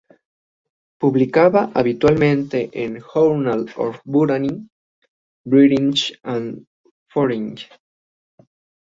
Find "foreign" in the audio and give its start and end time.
7.07-7.55